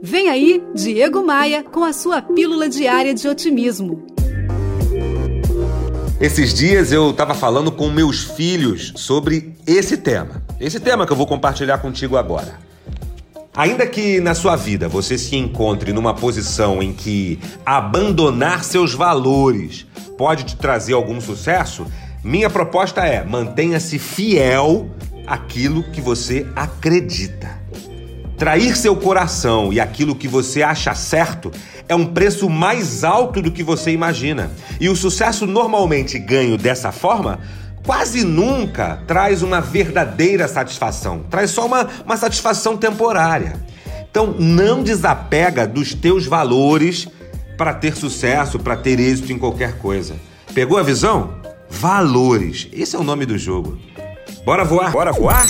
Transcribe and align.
Vem 0.00 0.28
aí, 0.28 0.62
Diego 0.74 1.24
Maia, 1.24 1.64
com 1.64 1.82
a 1.82 1.92
sua 1.92 2.22
pílula 2.22 2.68
diária 2.68 3.12
de 3.12 3.26
otimismo. 3.26 4.06
Esses 6.20 6.54
dias 6.54 6.92
eu 6.92 7.10
estava 7.10 7.34
falando 7.34 7.72
com 7.72 7.88
meus 7.90 8.22
filhos 8.22 8.92
sobre 8.94 9.56
esse 9.66 9.96
tema. 9.96 10.42
Esse 10.60 10.78
tema 10.78 11.04
que 11.04 11.12
eu 11.12 11.16
vou 11.16 11.26
compartilhar 11.26 11.78
contigo 11.78 12.16
agora. 12.16 12.60
Ainda 13.56 13.84
que 13.88 14.20
na 14.20 14.36
sua 14.36 14.54
vida 14.54 14.88
você 14.88 15.18
se 15.18 15.34
encontre 15.34 15.92
numa 15.92 16.14
posição 16.14 16.80
em 16.80 16.92
que 16.92 17.40
abandonar 17.66 18.62
seus 18.62 18.94
valores 18.94 19.84
pode 20.16 20.44
te 20.44 20.56
trazer 20.56 20.92
algum 20.92 21.20
sucesso, 21.20 21.84
minha 22.22 22.48
proposta 22.48 23.04
é 23.04 23.24
mantenha-se 23.24 23.98
fiel 23.98 24.88
àquilo 25.26 25.82
que 25.82 26.00
você 26.00 26.46
acredita. 26.54 27.57
Trair 28.38 28.76
seu 28.76 28.94
coração 28.94 29.72
e 29.72 29.80
aquilo 29.80 30.14
que 30.14 30.28
você 30.28 30.62
acha 30.62 30.94
certo 30.94 31.50
é 31.88 31.94
um 31.94 32.06
preço 32.06 32.48
mais 32.48 33.02
alto 33.02 33.42
do 33.42 33.50
que 33.50 33.64
você 33.64 33.90
imagina. 33.90 34.50
E 34.80 34.88
o 34.88 34.94
sucesso 34.94 35.44
normalmente 35.44 36.18
ganho 36.18 36.56
dessa 36.56 36.92
forma 36.92 37.40
quase 37.84 38.22
nunca 38.22 39.02
traz 39.06 39.42
uma 39.42 39.60
verdadeira 39.60 40.46
satisfação, 40.46 41.24
traz 41.30 41.50
só 41.50 41.66
uma, 41.66 41.88
uma 42.04 42.16
satisfação 42.16 42.76
temporária. 42.76 43.56
Então 44.10 44.34
não 44.38 44.82
desapega 44.82 45.66
dos 45.66 45.94
teus 45.94 46.26
valores 46.26 47.08
para 47.56 47.74
ter 47.74 47.96
sucesso, 47.96 48.58
para 48.58 48.76
ter 48.76 49.00
êxito 49.00 49.32
em 49.32 49.38
qualquer 49.38 49.78
coisa. 49.78 50.14
Pegou 50.54 50.78
a 50.78 50.82
visão? 50.82 51.34
Valores. 51.68 52.68
Esse 52.72 52.94
é 52.94 52.98
o 52.98 53.04
nome 53.04 53.26
do 53.26 53.36
jogo. 53.36 53.78
Bora 54.44 54.64
voar? 54.64 54.92
Bora 54.92 55.12
voar? 55.12 55.46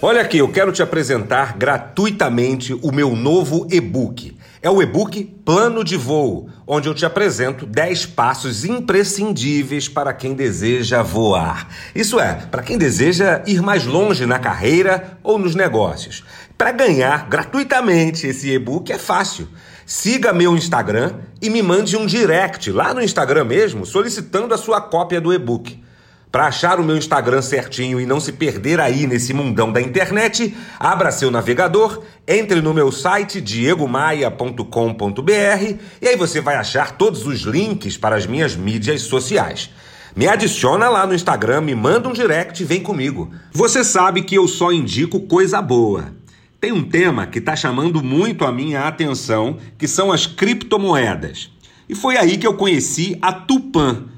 Olha 0.00 0.20
aqui, 0.20 0.38
eu 0.38 0.46
quero 0.46 0.70
te 0.70 0.80
apresentar 0.80 1.58
gratuitamente 1.58 2.72
o 2.72 2.92
meu 2.92 3.16
novo 3.16 3.66
e-book. 3.68 4.38
É 4.62 4.70
o 4.70 4.80
e-book 4.80 5.24
Plano 5.44 5.82
de 5.82 5.96
Voo, 5.96 6.48
onde 6.64 6.88
eu 6.88 6.94
te 6.94 7.04
apresento 7.04 7.66
10 7.66 8.06
passos 8.06 8.64
imprescindíveis 8.64 9.88
para 9.88 10.12
quem 10.12 10.34
deseja 10.34 11.02
voar. 11.02 11.66
Isso 11.96 12.20
é, 12.20 12.32
para 12.48 12.62
quem 12.62 12.78
deseja 12.78 13.42
ir 13.44 13.60
mais 13.60 13.86
longe 13.86 14.24
na 14.24 14.38
carreira 14.38 15.18
ou 15.20 15.36
nos 15.36 15.56
negócios. 15.56 16.22
Para 16.56 16.70
ganhar 16.70 17.28
gratuitamente 17.28 18.24
esse 18.24 18.48
e-book 18.52 18.92
é 18.92 18.98
fácil. 18.98 19.48
Siga 19.84 20.32
meu 20.32 20.56
Instagram 20.56 21.14
e 21.42 21.50
me 21.50 21.60
mande 21.60 21.96
um 21.96 22.06
direct 22.06 22.70
lá 22.70 22.94
no 22.94 23.02
Instagram 23.02 23.46
mesmo 23.46 23.84
solicitando 23.84 24.54
a 24.54 24.58
sua 24.58 24.80
cópia 24.80 25.20
do 25.20 25.32
e-book. 25.32 25.87
Para 26.30 26.46
achar 26.46 26.78
o 26.78 26.84
meu 26.84 26.96
Instagram 26.96 27.40
certinho 27.40 27.98
e 27.98 28.04
não 28.04 28.20
se 28.20 28.32
perder 28.32 28.80
aí 28.80 29.06
nesse 29.06 29.32
mundão 29.32 29.72
da 29.72 29.80
internet, 29.80 30.54
abra 30.78 31.10
seu 31.10 31.30
navegador, 31.30 32.02
entre 32.26 32.60
no 32.60 32.74
meu 32.74 32.92
site 32.92 33.40
diegomaia.com.br 33.40 34.62
e 36.02 36.08
aí 36.08 36.16
você 36.16 36.42
vai 36.42 36.56
achar 36.56 36.98
todos 36.98 37.26
os 37.26 37.40
links 37.40 37.96
para 37.96 38.16
as 38.16 38.26
minhas 38.26 38.54
mídias 38.54 39.02
sociais. 39.02 39.70
Me 40.14 40.28
adiciona 40.28 40.90
lá 40.90 41.06
no 41.06 41.14
Instagram, 41.14 41.62
me 41.62 41.74
manda 41.74 42.08
um 42.08 42.12
direct 42.12 42.62
e 42.62 42.66
vem 42.66 42.82
comigo. 42.82 43.30
Você 43.52 43.82
sabe 43.82 44.22
que 44.22 44.34
eu 44.34 44.46
só 44.46 44.70
indico 44.70 45.20
coisa 45.20 45.62
boa. 45.62 46.12
Tem 46.60 46.72
um 46.72 46.82
tema 46.82 47.26
que 47.26 47.38
está 47.38 47.56
chamando 47.56 48.02
muito 48.02 48.44
a 48.44 48.52
minha 48.52 48.86
atenção, 48.86 49.56
que 49.78 49.88
são 49.88 50.12
as 50.12 50.26
criptomoedas. 50.26 51.50
E 51.88 51.94
foi 51.94 52.18
aí 52.18 52.36
que 52.36 52.46
eu 52.46 52.54
conheci 52.54 53.16
a 53.22 53.32
Tupan 53.32 54.17